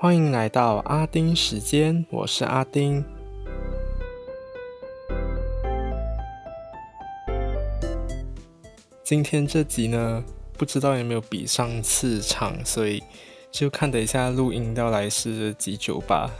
[0.00, 3.04] 欢迎来到阿丁时间，我是阿丁。
[9.02, 10.22] 今天这集呢，
[10.56, 13.02] 不知道有没有比上次长，所以
[13.50, 16.30] 就看等一下录音到来是几久吧。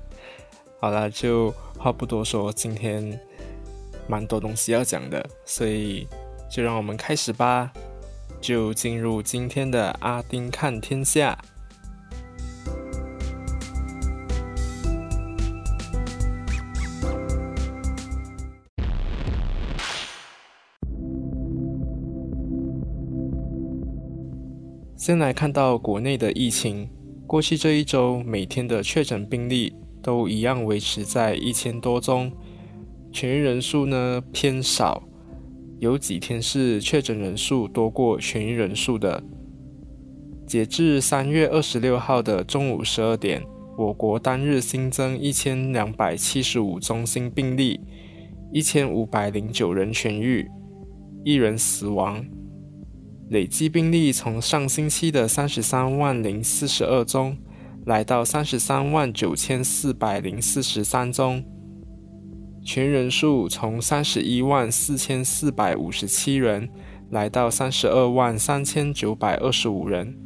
[0.78, 3.18] 好了，就话不多说，今天
[4.06, 6.06] 蛮多东西要讲的，所以
[6.50, 7.72] 就让我们开始吧，
[8.42, 11.38] 就进入今天的阿丁看天下。
[25.00, 26.86] 先来看到国内的疫情，
[27.26, 32.30] 过去这一周每天的确诊病例都一样维持在一千多宗，
[33.10, 35.02] 痊愈人数呢偏少，
[35.78, 39.22] 有几天是确诊人数多过痊愈人数的。
[40.46, 43.42] 截至三月二十六号的中午十二点，
[43.78, 47.80] 我国单日新增一千两百七十五宗新病例，
[48.52, 50.46] 一千五百零九人痊愈，
[51.24, 52.22] 一人死亡。
[53.30, 57.38] 累计病例从上星期的三十三万零四十二宗，
[57.86, 61.44] 来到三十三万九千四百零四十三宗，
[62.64, 66.68] 全人数从三十一万四千四百五十七人，
[67.10, 70.18] 来到三十二万三千九百二十五人，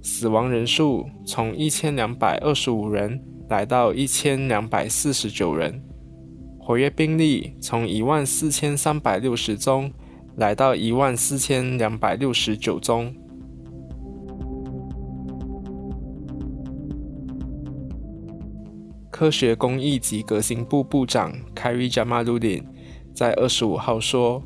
[0.00, 5.82] 死亡人数从一千两百二十五人，来到一千两百四十九人，
[6.60, 9.92] 活跃病例从一万四千三百六十宗。
[10.38, 13.12] 来到一万四千两百六十九宗。
[19.10, 22.64] 科学工艺及革新部部长凯瑞加马鲁林
[23.12, 24.40] 在二十五号说，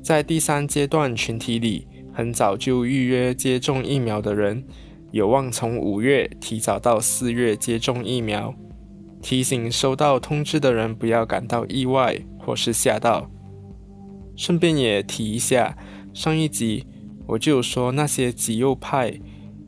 [0.00, 4.64] 在第三阶段群体里，很早就预约接种疫苗的人，
[5.10, 8.54] 有望从五月提早到四月接种疫苗。
[9.20, 13.28] 提醒收到通知的人不要感到意外或是吓到。
[14.38, 15.76] 顺便也提一下，
[16.14, 16.86] 上一集
[17.26, 19.18] 我就有说那些极右派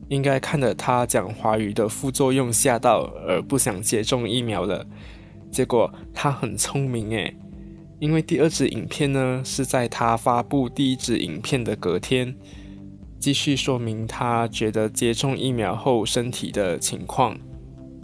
[0.09, 4.87] 应该看了他讲华语的副作用吓到而不想接种疫苗了。
[5.51, 7.37] 结果他很聪明诶，
[7.99, 12.37] 因为第二支影片呢是在他发布第一支影片的隔天，
[13.19, 17.37] 继续说明他觉得接种疫苗后身体的情况。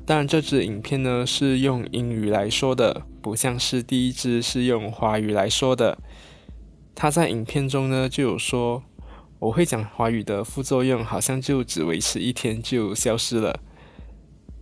[0.04, 5.96] 但这支影片呢是用英语来说的，不像是第一支是用华语来说的。
[6.96, 8.82] 他在影片中呢就有说，
[9.38, 13.60] 我会讲华语的副作用好像就只维持一天就消失了，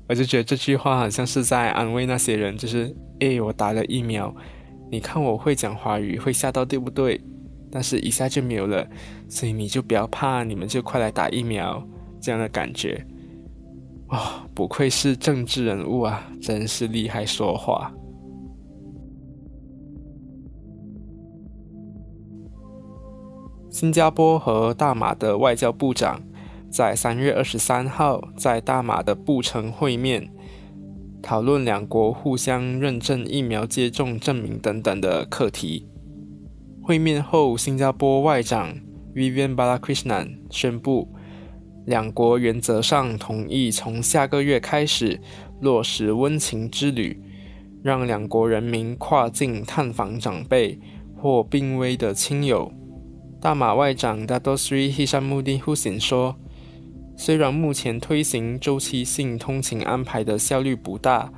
[0.08, 4.34] 我就觉得这句话好像是在安慰那些人，就是诶，我打了疫苗，
[4.90, 7.20] 你看我会讲华语会吓到对不对？
[7.70, 8.84] 但是一下就没有了，
[9.28, 11.86] 所以你就不要怕，你们就快来打疫苗
[12.20, 13.06] 这样的感觉。
[14.08, 17.92] 哇，不愧是政治人物啊，真是厉害说话。
[23.74, 26.22] 新加坡和大马的外交部长
[26.70, 30.30] 在三月二十三号在大马的布城会面，
[31.20, 35.88] 讨论两国互相认证疫苗接种证明等等的课题。
[36.84, 38.76] 会面后，新加坡外长
[39.12, 41.08] Vivian Balakrishnan 宣布，
[41.84, 45.20] 两国原则上同意从下个月开始
[45.60, 47.20] 落实温情之旅，
[47.82, 50.78] 让两国人民跨境探访长辈
[51.20, 52.72] 或病危的亲友。
[53.44, 56.34] 大马外长 Dato Sri Hishamuddin Hussein 说
[57.14, 61.30] ：“虽然目前推行周期性通勤安排的效率不大，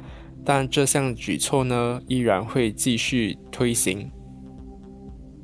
[0.45, 4.09] 但这项举措呢依然会继续推行。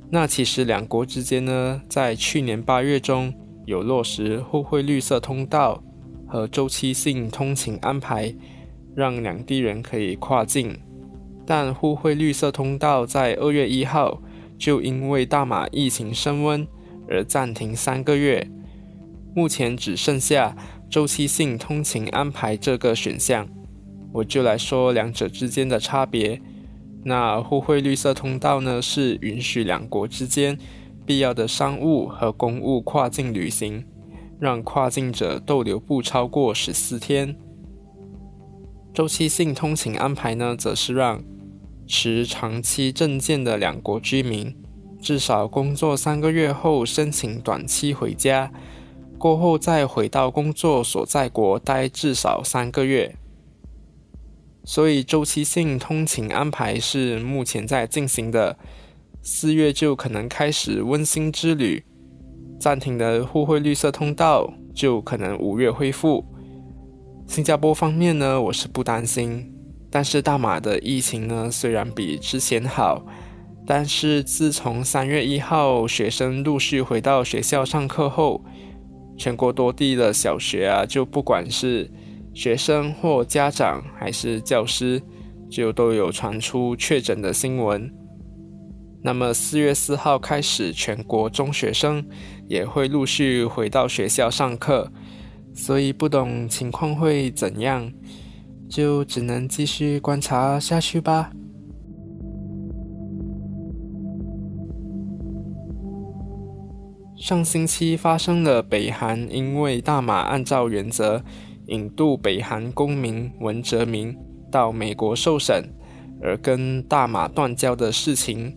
[0.08, 3.34] 那其实两国之间呢，在去年八月中
[3.66, 5.82] 有落实互惠绿色通道
[6.28, 8.32] 和周期性通勤安排，
[8.94, 10.78] 让两地人可以跨境。
[11.44, 14.22] 但互惠绿色通道在二月一号。”
[14.62, 16.64] 就因为大马疫情升温
[17.08, 18.48] 而暂停三个月，
[19.34, 20.56] 目前只剩下
[20.88, 23.48] 周期性通勤安排这个选项。
[24.12, 26.40] 我就来说两者之间的差别。
[27.02, 30.56] 那互惠绿色通道呢，是允许两国之间
[31.04, 33.84] 必要的商务和公务跨境旅行，
[34.38, 37.36] 让跨境者逗留不超过十四天。
[38.94, 41.20] 周期性通勤安排呢，则是让
[41.86, 44.56] 持长期证件的两国居民，
[45.00, 48.52] 至少工作三个月后申请短期回家，
[49.18, 53.16] 过后再回到工作所在国待至少三个月。
[54.64, 58.56] 所以周期性通勤安排是目前在进行的，
[59.20, 61.84] 四月就可能开始温馨之旅，
[62.60, 66.24] 暂停的互惠绿色通道就可能五月恢复。
[67.26, 69.52] 新加坡方面呢，我是不担心，
[69.92, 73.04] 但是大马的疫情呢，虽然比之前好，
[73.66, 78.42] 但是自从三月一号学生陆续回到学校上课后，
[79.18, 81.90] 全国多地的小学啊，就不管是
[82.32, 85.02] 学生或家长还是教师，
[85.50, 87.92] 就都有传出确诊的新闻。
[89.02, 92.02] 那么四月四号开始，全国中学生
[92.48, 94.90] 也会陆续回到学校上课。
[95.54, 97.92] 所以不懂情况会怎样，
[98.72, 101.30] 就只能继续观察下去吧。
[107.14, 111.22] 上星期发生了北韩因为大马按照原则
[111.66, 114.16] 引渡北韩公民文哲明
[114.50, 115.68] 到美国受审，
[116.22, 118.56] 而跟大马断交的事情。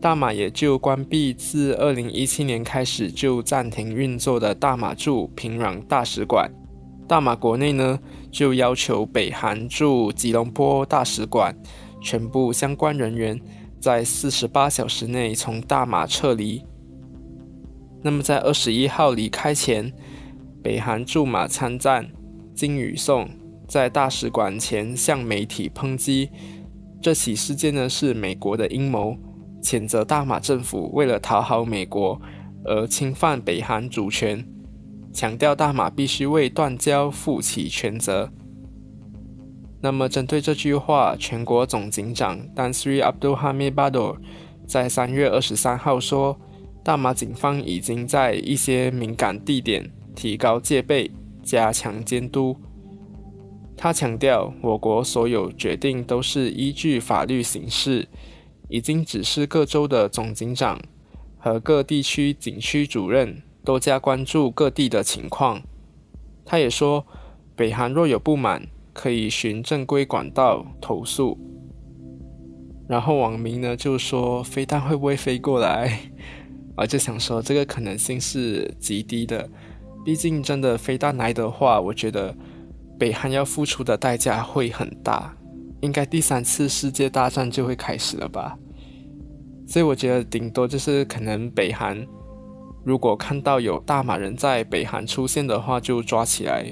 [0.00, 6.50] 大马也就关闭自二零一七年开始就暂停运作的大马驻平壤大使馆。
[7.08, 7.98] 大马国内呢，
[8.30, 11.56] 就要求北韩驻吉隆坡大使馆
[12.02, 13.40] 全部相关人员
[13.78, 16.64] 在四十八小时内从大马撤离。
[18.02, 19.92] 那么在二十一号离开前，
[20.62, 22.08] 北韩驻马参赞
[22.54, 23.28] 金宇颂
[23.68, 26.30] 在大使馆前向媒体抨击，
[27.00, 29.16] 这起事件呢是美国的阴谋。
[29.62, 32.20] 谴责大马政府为了讨好美国
[32.64, 34.46] 而侵犯北韩主权，
[35.16, 38.30] 强调大马必须为断交负起全责。
[39.80, 44.18] 那么，针对这句话，全国总警长 Dan Sri Abdul Hamid Bador
[44.66, 46.38] 在三月二十三号说，
[46.84, 51.10] 大马警方已经在一些敏感地点提高戒备，
[51.42, 52.54] 加强监督。
[53.74, 58.06] 他强调，我国所有决定都是依据法律行事。
[58.68, 60.78] 已经指示各州的总警长
[61.38, 65.60] 和各地区警区主任多加关注各地的情况。
[66.44, 67.04] 他也说，
[67.56, 71.36] 北韩若有不满，可以循正规管道投诉。
[72.88, 75.98] 然后网民呢就说，飞弹会不会飞过来？
[76.78, 79.50] 我就想说，这个可能性是极低的。
[80.04, 82.32] 毕竟真的飞弹来的话，我觉得
[82.96, 85.36] 北韩要付出的代价会很大。
[85.80, 88.56] 应该第三次世界大战就会开始了吧，
[89.66, 92.06] 所以我觉得顶多就是可能北韩
[92.86, 96.64] 如果看到有大马人在北韩出现的话，就抓起来。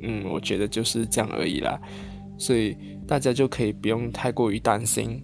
[0.00, 1.78] 嗯，我觉得就是这样而已啦，
[2.38, 2.74] 所以
[3.06, 5.22] 大家就可以不用太过于担心。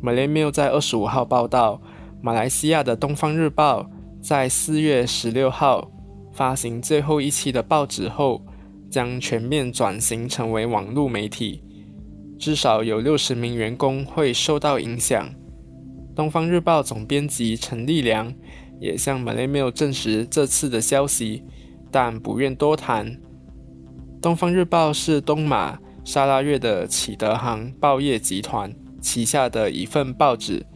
[0.00, 1.82] 马来没有在二十五号报道，
[2.22, 3.82] 马来西亚的《东方日报》
[4.22, 5.90] 在四月十六号。
[6.32, 8.44] 发行最后一期的报纸后，
[8.90, 11.62] 将全面转型成为网络媒体，
[12.44, 15.34] 至少有六十名员工会受到影响。
[16.14, 18.30] 东方日报总编辑陈立良
[18.78, 21.42] 也向 Malaymail 证实这次的消息，
[21.90, 23.18] 但不愿多谈。
[24.20, 28.70] 东方日报是东马沙拉越的启德行报业集团
[29.00, 30.66] 旗下的一份报纸，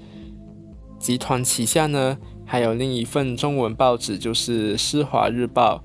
[0.98, 2.16] 集团旗下呢。
[2.46, 5.84] 还有另一份中文报纸，就是《施华日报》，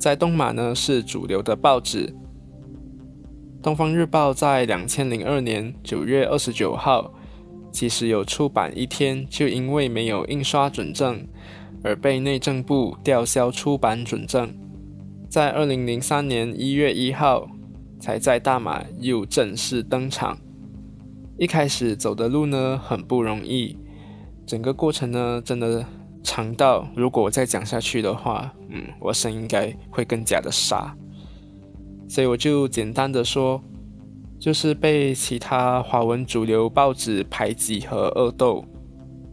[0.00, 2.06] 在东马呢是主流的报纸。
[3.62, 7.12] 《东方日报》在两千零二年九月二十九号，
[7.70, 11.26] 其实有出版一天，就因为没有印刷准证，
[11.84, 14.50] 而被内政部吊销出版准证。
[15.28, 17.46] 在二零零三年一月一号，
[18.00, 20.38] 才在大马又正式登场。
[21.36, 23.76] 一开始走的路呢，很不容易。
[24.46, 25.84] 整个过程呢，真的
[26.22, 30.96] 长到如果我再讲下去的话，嗯，我声应该会更加的沙。
[32.10, 33.62] 所以我就简单的说，
[34.36, 38.64] 就是被其他华文主流报纸排挤和恶斗。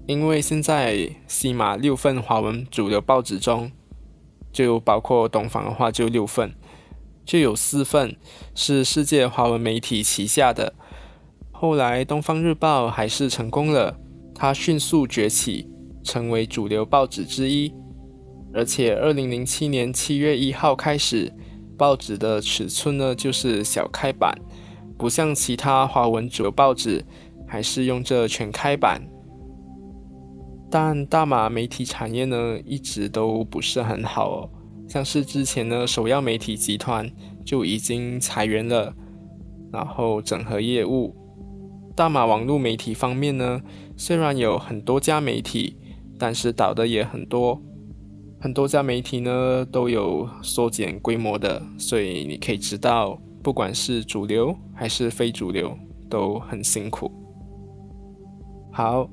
[0.06, 3.72] 因为现在西马六份华文主流报纸中，
[4.52, 6.54] 就包括东方的话就六份，
[7.26, 8.16] 就有四份
[8.54, 10.76] 是世界华文媒体旗下的。
[11.52, 14.00] 后来东方日报还是成功了。
[14.36, 15.68] 它迅速崛起，
[16.04, 17.74] 成为主流报纸之一。
[18.54, 21.34] 而且，二零零七年七月一号开始，
[21.78, 24.34] 报纸的尺寸呢就是小开版，
[24.98, 27.06] 不像其他华文主流报纸
[27.48, 29.02] 还是用这全开版。
[30.70, 34.50] 但大马媒体产业呢一直都不是很好哦，
[34.90, 37.10] 像是之前呢首要媒体集团
[37.46, 38.94] 就已经裁员了，
[39.72, 41.16] 然后整合业务。
[41.96, 43.62] 大马网络媒体方面呢？
[43.96, 45.78] 虽然有很多家媒体，
[46.20, 47.60] 但是倒的也很多。
[48.40, 55.76] 很多家媒体呢都有缩减规模的，所以你可以知道，不管是主流还是非主流，
[56.08, 57.12] 都很辛苦。
[58.72, 59.10] 好，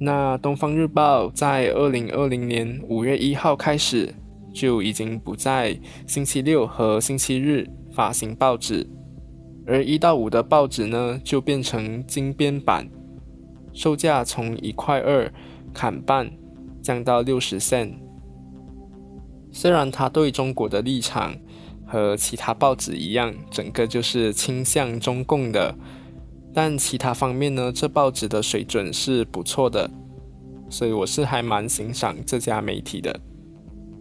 [0.00, 4.14] 那《东方日报》在二零二零年五月一号开始
[4.52, 8.88] 就已经不在星期六和星期日发行报纸，
[9.66, 12.88] 而一到五的报纸呢就变成精编版，
[13.74, 15.30] 售价从一块二
[15.74, 16.30] 砍半
[16.82, 18.03] 降到六十仙。
[19.56, 21.32] 虽然他对中国的立场
[21.86, 25.72] 和其他报纸一样，整个就是倾向中共的。
[26.52, 29.88] 但其他方面呢，这报纸的水准是不错的，
[30.68, 33.20] 所以我是还蛮欣赏这家媒体的。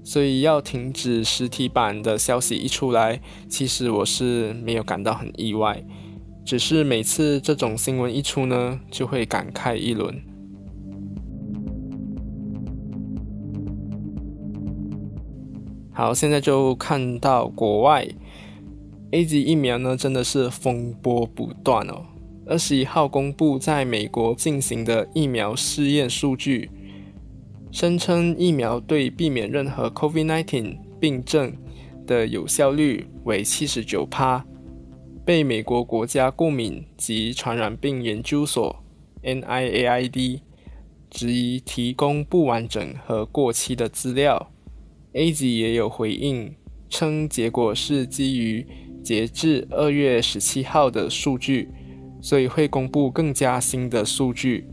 [0.03, 5.83] 所以要停止实体版的消息一出来，其实我是没有感到很意外，
[6.43, 10.19] 只是每次这种新闻一出呢，就会感慨一轮。
[15.95, 18.07] 好，现在就看到国外
[19.11, 22.03] A Z 疫苗呢，真的是风波不断哦。
[22.47, 26.71] 二十一号公布在美国进行的疫苗试验数据，
[27.71, 31.55] 声称疫苗对避免任何 COVID-19 病症
[32.07, 34.43] 的有效率为七十九趴，
[35.23, 38.83] 被美国国家过敏及传染病研究所
[39.21, 40.41] （NIAID）
[41.11, 44.49] 质疑提供不完整和过期的资料。
[45.13, 46.53] A Z 也有回应
[46.89, 48.65] 称，结果是基于
[49.03, 51.69] 截至二月十七号的数据。
[52.21, 54.65] 所以会公布更加新的数据。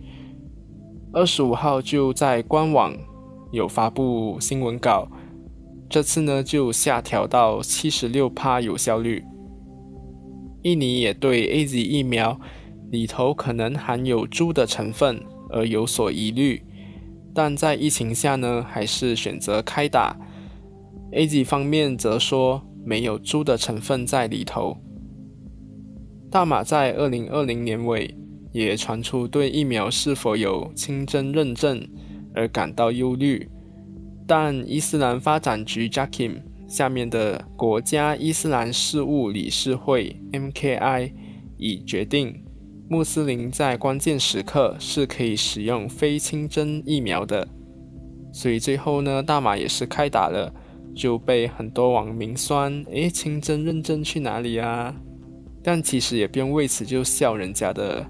[1.12, 2.96] 二十五号就在官网
[3.50, 5.08] 有发布新闻稿，
[5.88, 9.24] 这次呢就下调到七十六帕有效率。
[10.62, 12.40] 印尼也对 A Z 疫苗
[12.92, 16.62] 里头可能含有猪的成分而有所疑虑，
[17.34, 20.16] 但在疫情下呢还是选择开打。
[21.12, 24.76] A Z 方面则说没有猪的成分在里头。
[26.30, 28.14] 大马在二零二零年尾
[28.52, 31.84] 也传出对疫苗是否有清真认证
[32.34, 33.48] 而感到忧虑，
[34.26, 41.12] 但伊斯兰发展局 JAKIM 下面的国家伊斯兰事务理事会 MKI
[41.56, 42.44] 已决定，
[42.88, 47.48] 穆斯林在关键时刻是可以使用非清真疫苗的，
[48.32, 50.54] 所以最后呢，大马也是开打了，
[50.94, 54.94] 就被很多网民酸：诶，清真认证去哪里啊？
[55.62, 58.06] 但其实也不用为此就笑人家的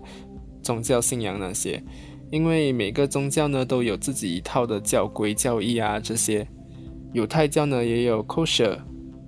[0.62, 1.82] 宗教信仰那些，
[2.30, 6.46] 因为每个宗教呢都有自己一套的教规教义啊这些。
[7.12, 8.78] 犹太教呢也有 kosher，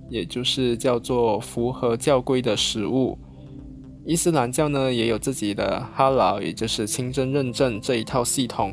[0.08, 3.18] 也就是叫做符合教规的食物。
[4.06, 8.72] 伊斯兰教呢也有自己的哈劳，也就是清真认证这一套系统，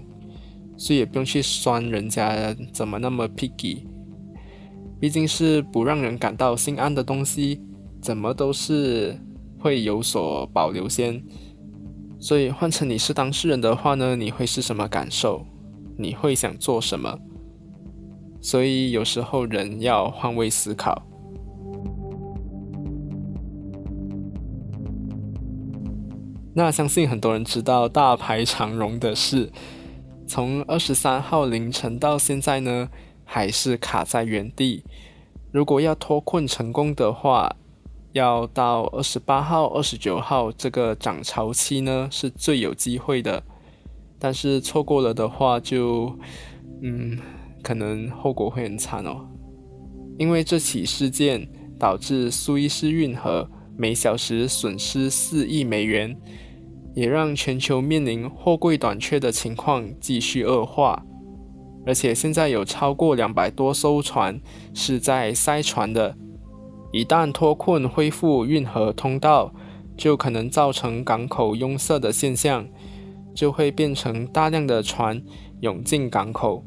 [0.78, 3.80] 所以也不用去酸人家怎么那么 picky，
[5.00, 7.62] 毕竟是不让人感到心安的东西，
[8.02, 9.20] 怎么都是。
[9.62, 11.22] 会有所保留先，
[12.18, 15.46] 所以换成你是当事人的话呢，你会是什么感受？
[15.98, 17.20] 你会想做什么？
[18.40, 21.06] 所以有时候人要换位思考。
[26.54, 29.52] 那相信很多人知道大排长龙的事，
[30.26, 32.88] 从二十三号凌晨到现在呢，
[33.32, 34.84] 还是卡在原地。
[35.52, 37.56] 如果要脱困成功的话，
[38.14, 43.44] 要到二十八号、二十九号这个涨潮期呢，是最有机会的。
[44.18, 46.12] 但是错过了的话，就
[46.82, 47.20] 嗯，
[47.62, 49.28] 可能后果会很惨哦。
[50.18, 56.18] 因为这起事件导致苏伊士运河每小时损失四亿美元，
[56.96, 61.06] 也让全球面临货柜短缺的情况继续恶化。
[61.86, 64.40] 而且现在有超过两百多艘船
[64.74, 66.16] 是在塞船的。
[66.92, 69.54] 一旦脱困恢复运河通道，
[69.96, 72.68] 就可能造成港口拥塞的现象，
[73.36, 75.22] 就会变成大量的船
[75.62, 76.66] 涌进港口，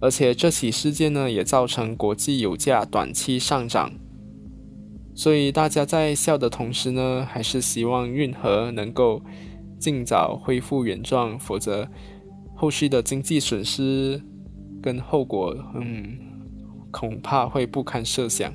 [0.00, 3.92] 而且这起事件呢也造成国际油价短期上涨。
[5.14, 9.20] 所以大家在笑的同时呢，还是希望运河能够
[9.78, 11.88] 尽早恢复原状，否则
[12.54, 14.22] 后续的经济损失
[14.82, 16.18] 跟后果，嗯，
[16.90, 18.52] 恐怕会不堪设想。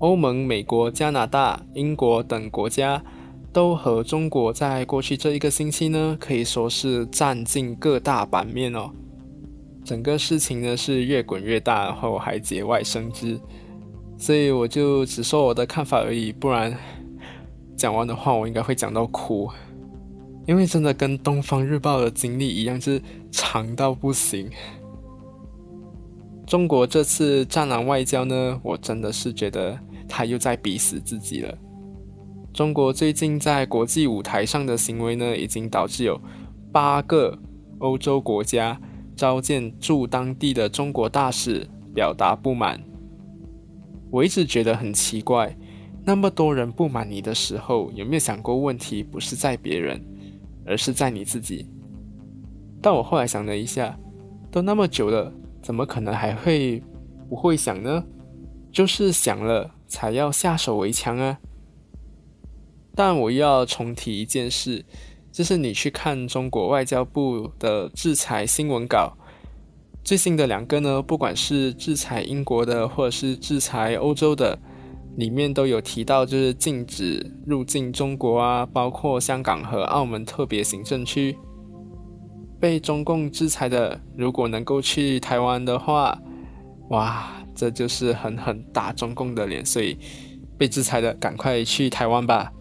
[0.00, 3.02] 欧盟、美国、加拿大、英国等国家
[3.52, 8.90] 都和中国在过去这一个星期呢，可以说是占尽各大版面哦。
[9.84, 13.40] 整个事情呢是越滚越大，然后还节外生枝，
[14.16, 16.30] 所以我就只说我的看法而已。
[16.30, 16.76] 不然
[17.76, 19.50] 讲完的话，我应该会讲到哭，
[20.48, 23.00] 因为真的跟《东方日报》的经历一样，是
[23.30, 24.50] 长到不行。
[26.46, 29.78] 中国这次战狼外交呢，我真的是觉得。
[30.10, 31.54] 他又在逼死自己了。
[32.54, 36.18] 中国最近在国际舞台上的行为呢，已经导致有
[36.72, 37.38] 八个
[37.76, 38.80] 欧洲国家
[39.14, 42.82] 召见驻当地的中国大使，表达不满。
[44.10, 45.54] 我一直觉得很奇怪，
[46.06, 50.02] 那么多人不满你的时候，有没有想过问题不是在别人，
[50.68, 51.66] 而是在你自己？
[52.80, 53.98] 但我后来想了一下，
[54.50, 55.32] 都那么久了，
[55.62, 56.82] 怎么可能还会
[57.28, 58.04] 不会想呢？
[58.70, 61.38] 就是想了才要下手为强啊！
[62.94, 64.84] 但我要重提一件事，
[65.32, 69.16] 就是你去看中国外交部的制裁新闻稿，
[70.04, 74.58] 最新的两个呢，不管是制裁英国的，或者是制裁欧洲的，
[75.18, 81.36] 里面都有提到，就是禁止入境中国啊，包括香港和澳门特别行政区。
[82.60, 86.16] 被中共制裁的，如果能够去台湾的话，
[86.90, 89.66] 哇，这就是狠狠打中共的脸。
[89.66, 89.98] 所以
[90.56, 92.52] 被制裁的，赶快去台湾吧。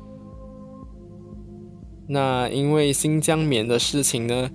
[2.07, 4.49] 那因为新疆棉的事情呢，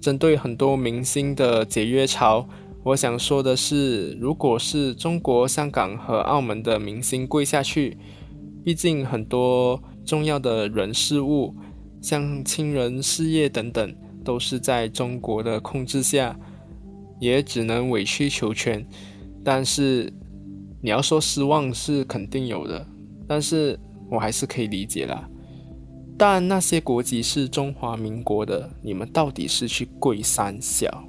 [0.00, 2.48] 针对很多明星的解约潮，
[2.86, 7.98] 我想说的是，如果是中国香港和澳门的明星跪下去，
[8.64, 11.52] 毕竟很多重要的人事物，
[12.00, 13.92] 像亲人事业等等。
[14.24, 16.36] 都是在中国的控制下，
[17.20, 18.84] 也只能委曲求全。
[19.44, 20.12] 但是
[20.82, 22.84] 你要说失望是肯定有的，
[23.28, 23.78] 但是
[24.10, 25.28] 我还是可以理解啦。
[26.18, 31.04] 但那些国籍是中华民国的，你们到底是去跪三小？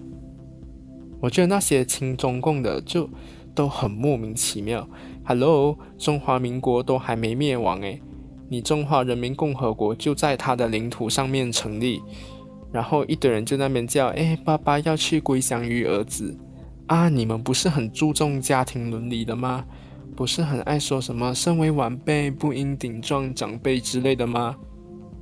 [1.19, 3.09] 我觉得那些亲中共的就
[3.55, 4.87] 都很莫名其妙。
[5.25, 8.01] Hello，中华民国都还没灭亡诶，
[8.49, 12.01] 你中华人民共和国就在他的领土上面成立。
[12.71, 16.37] 然后一堆人就那边叫：“哎，爸爸要去归降于儿子
[16.87, 17.09] 啊！
[17.09, 19.65] 你们不是很注重家庭伦理的吗？
[20.15, 24.55] 不是很爱说什么身为晚辈不应顶撞长辈之类的吗？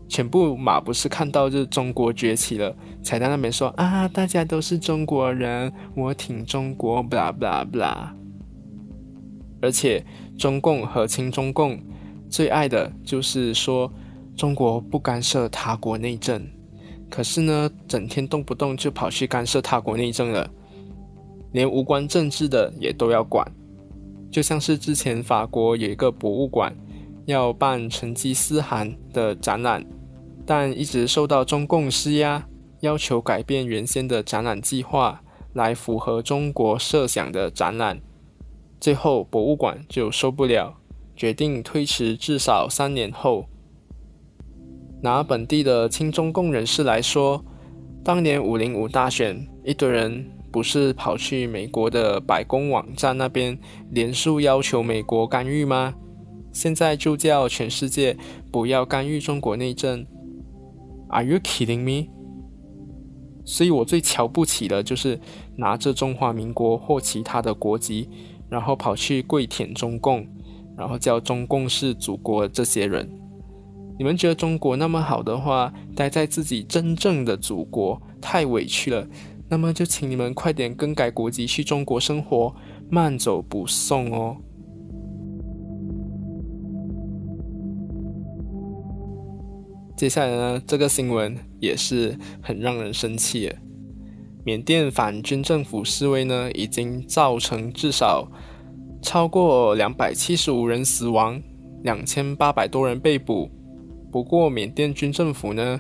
[0.08, 8.10] 全部马不是看到就是中国崛起了，才在那边说啊，大家都是中国人，我挺中国，blah blah blah。
[9.62, 10.06] 而且
[10.38, 11.80] 中共和亲中共
[12.30, 13.92] 最爱的就是说
[14.36, 16.46] 中国不干涉他国内政。”
[17.08, 20.50] 可是呢，整天动不动就跑去干涉他国内政了，
[21.52, 23.50] 连无关政治的也都要管。
[24.32, 26.76] 就像是之前法国有一个博物馆
[27.26, 29.86] 要办成吉思汗的展览，
[30.46, 32.48] 但一直受到中共施压，
[32.82, 38.00] 要求改变原先的展览计划，来符合中国设想的展览。
[38.80, 40.78] 最后博物馆就受不了，
[41.16, 43.48] 决定推迟至少三年后。
[45.02, 47.44] 拿本地的亲中共人士来说，
[48.04, 53.58] 当年五零五大选，一堆人不是跑去美国的白宫网站那边
[53.90, 55.96] 连署要求美国干预吗？
[56.52, 58.16] 现在就叫全世界
[58.52, 60.06] 不要干预中国内政。
[61.16, 62.10] Are you kidding me？
[63.46, 65.18] 所以我最瞧不起的就是
[65.56, 68.10] 拿着中华民国或其他的国籍，
[68.50, 70.28] 然后跑去跪舔中共，
[70.78, 73.10] 然后叫中共是祖国这些人。
[73.98, 79.08] 你们觉得中国那么好的话，待在自己真正的祖国太委屈了，
[79.48, 82.54] 那么就请你们快点更改国籍去中国生活，
[82.90, 84.36] 慢走不送哦。
[89.96, 93.50] 接下来呢，这个新闻也是很让人生气。
[94.44, 98.30] 缅甸反军政府示威呢，已经造成至少
[99.02, 101.42] 超过两百七十五人死亡，
[101.82, 103.50] 两千八百多人被捕。
[104.12, 105.80] 不过，缅甸军政府呢，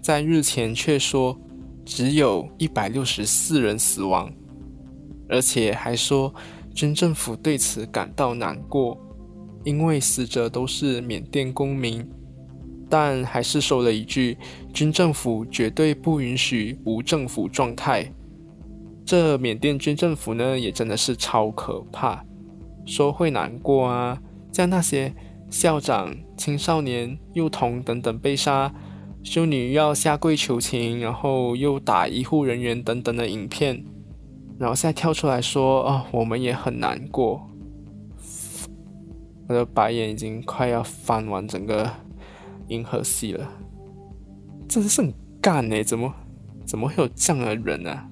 [0.00, 1.36] 在日前却说
[1.84, 4.32] 只有一百六十四人死亡，
[5.28, 6.32] 而且还说
[6.72, 8.96] 军政府对此感到难过，
[9.64, 12.08] 因为死者都是缅甸公民。
[12.88, 14.36] 但还是说了一句
[14.74, 18.10] ：“军政府绝对不允许无政府状态。”
[19.04, 22.24] 这缅甸军政府呢，也真的是超可怕，
[22.84, 24.20] 说会难过啊，
[24.52, 25.14] 像那些。
[25.48, 28.74] 校长、青少年、幼童等等被杀，
[29.22, 33.84] 修女要下跪求情，然后又打医护人员等等的影片，
[34.58, 37.48] 然后现在跳出来说：“哦，我们也很难过。”
[39.48, 41.88] 我的白眼已经快要翻完整个
[42.68, 43.48] 银河系了，
[44.68, 45.82] 真是很干呢？
[45.84, 46.12] 怎么
[46.64, 48.08] 怎么会有这样的人呢？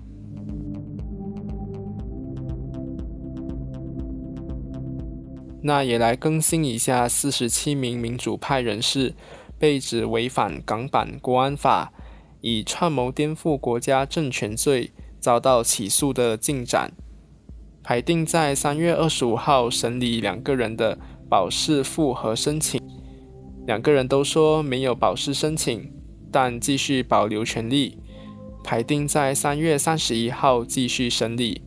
[5.62, 9.14] 那也来更新一下，四十七名民主派人士
[9.58, 11.90] 被指违反港版国安法，
[12.42, 16.92] 以串谋颠覆国家政权罪遭到起诉的进展，
[17.82, 20.98] 排定在三月二十五号审理两个人的
[21.30, 22.78] 保释复核申请。
[23.66, 25.90] 两个人都说没有保释申请，
[26.31, 27.98] 但继续保留权利，
[28.62, 31.62] 排定在三月三十一号继续审理。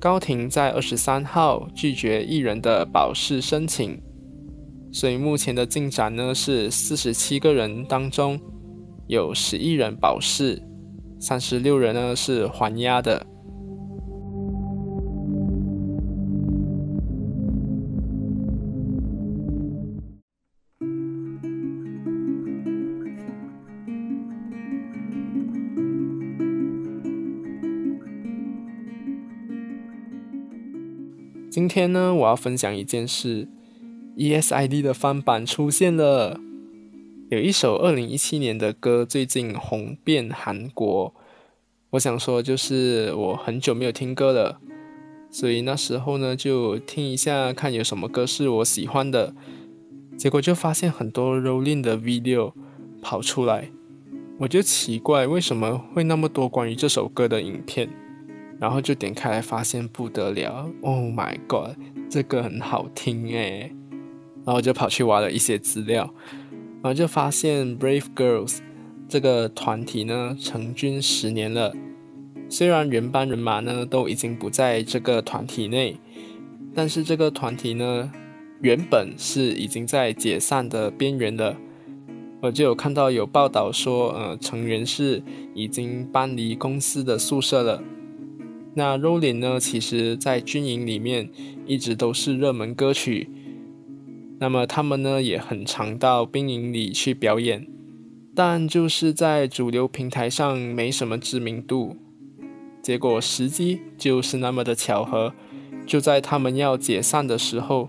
[0.00, 4.00] 高庭在二十三号拒绝艺人的保释申请，
[4.92, 8.38] 所以目前的进展呢是四十七个人当中
[9.06, 10.62] 有十一人保释，
[11.18, 13.26] 三十六人呢是还押的。
[31.64, 33.48] 今天呢，我要分享一件事
[34.18, 36.38] ，ESID 的翻版出现了。
[37.30, 41.14] 有一首二零一七年的歌，最近红遍韩国。
[41.92, 44.60] 我想说，就是我很久没有听歌了，
[45.30, 49.34] 所以那时候呢，就听一下，看有什么歌是我喜欢的。
[50.18, 52.52] 结果就发现很多 Rolling 的 video
[53.00, 53.70] 跑出来，
[54.40, 57.88] 我就奇怪为什么会那么多关于这首歌的影片。
[58.60, 61.76] 然后就点开来，发现不得了，Oh my god，
[62.08, 63.72] 这个很好听诶。
[64.44, 66.12] 然后就跑去挖了一些资料，
[66.82, 68.58] 然后就发现 Brave Girls
[69.08, 71.74] 这个团体呢，成军十年了。
[72.50, 75.96] 虽然原班人马呢都已经不在这个团体内，
[76.74, 78.12] 但是这个团体呢，
[78.60, 81.56] 原本是已经在解散的边缘了。
[82.42, 85.22] 我就有看到有报道说，呃，成员是
[85.54, 87.82] 已经搬离公司的宿舍了。
[88.74, 89.60] 那 Rolling 呢？
[89.60, 91.30] 其实，在军营里面
[91.64, 93.30] 一直都是热门歌曲。
[94.40, 97.66] 那么他们呢，也很常到兵营里去表演，
[98.34, 101.96] 但就是在主流平台上没什么知名度。
[102.82, 105.32] 结果时机就是那么的巧合，
[105.86, 107.88] 就在他们要解散的时候，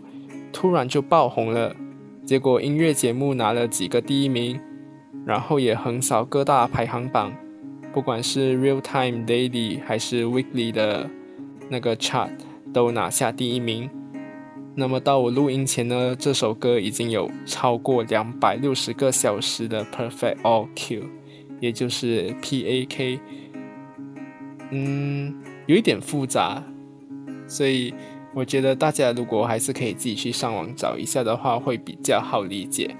[0.53, 1.75] 突然就爆红了。
[2.23, 4.59] 结果音乐节目拿了几个第一名，
[5.25, 7.33] 然后也横扫各大排行榜。
[7.95, 11.09] 不管是 Real Time Daily 还是 Weekly 的
[11.69, 12.29] 那个 Chart
[12.73, 13.89] 都拿下第一名。
[14.75, 21.03] 那么到我录音前呢，这首歌已经有超过两百六十个小时的 Perfect All Q，
[21.61, 23.17] 也就是 PAK。
[24.71, 25.33] 嗯，
[25.65, 26.61] 有一点复杂，
[27.47, 27.93] 所以
[28.33, 32.93] 我觉得大家如果还是可以自己去上网找一下的话，会比较好理解。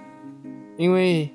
[0.77, 1.29] 因为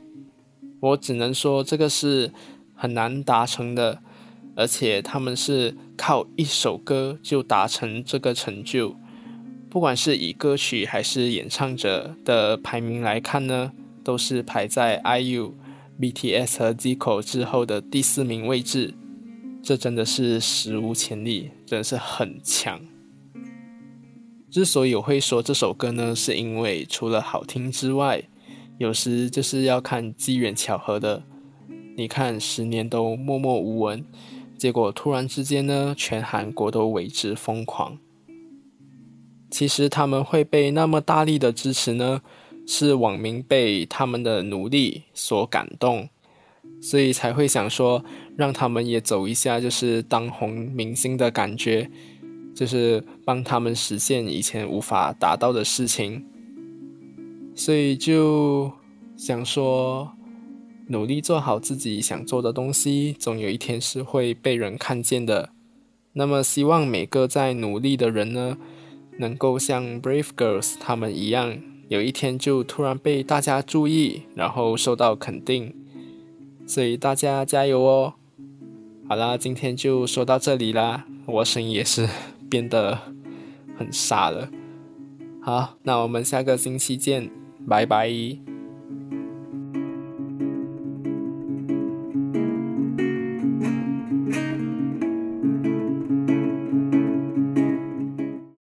[0.80, 2.32] 我只能说这个是。
[2.80, 4.00] 很难达成的，
[4.56, 8.96] 而且他们是靠一首歌就达成这个成就。
[9.68, 15.52] 不管是以歌曲还是演唱者的排名来看呢，都是排在 IU、
[16.00, 18.94] BTS 和 Zico 之后的第四名位置。
[19.62, 22.80] 这真的是史无前例，真的是很强。
[24.50, 28.22] 之所以我会说这首歌呢，是因为除了好听之外，
[28.78, 31.24] 有时就是要看机缘巧合的。
[32.00, 34.02] 你看，十年都默默无闻，
[34.56, 37.98] 结果突然之间呢，全韩国都为之疯狂。
[39.50, 42.22] 其实他们会被那么大力的支持呢，
[42.66, 46.08] 是网民被他们的努力所感动，
[46.80, 48.02] 所以才会想说，
[48.34, 51.90] 让他们也走一下就是当红明星的感觉，
[52.54, 56.24] 就是帮他们实现以前无法达到的事情。
[57.54, 58.72] 所以就
[59.18, 60.10] 想说。
[60.90, 65.50] 努力做好自己想做的东西，总有一天是会被人看见的。
[66.14, 68.58] 那么，希望每个在努力的人呢，
[69.18, 75.72] 能够像 Brave Girls 他们一样，有一天就突然被大家注意，然后受到肯定。
[76.66, 78.14] 所以大家加油哦！
[79.08, 81.06] 好啦，今天就说到这里啦。
[81.26, 82.08] 我声音也是
[82.48, 82.98] 变得
[83.78, 84.50] 很沙了。
[85.40, 87.30] 好，那我们下个星期见，
[87.68, 88.49] 拜拜。